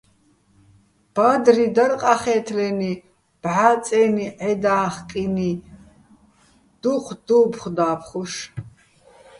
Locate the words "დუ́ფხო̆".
7.27-7.71